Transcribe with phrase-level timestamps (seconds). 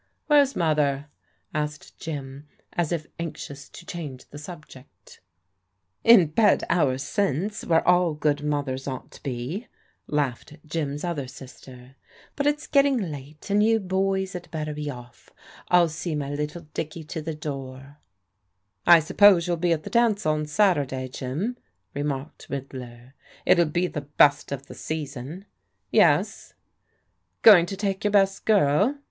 [0.25, 1.09] "Where's Mother?"
[1.53, 5.21] asked Jim as if anxious to change the subject,
[6.03, 9.67] In bed hours since, where all good mothers ought to be,"
[10.07, 11.97] laughed Jim's other sister."
[12.35, 15.27] But it's getting late, and you boys had better be oflE.
[15.67, 17.99] I'll see my little Diclqg to the door.""
[18.87, 21.57] I suppose youll be at the dance on Saturday, Jim/'
[21.93, 23.13] remarked Riddler."
[23.45, 25.45] It'll be the best of the season."
[25.91, 26.55] "Yes.""
[27.43, 28.95] Going to take your best girl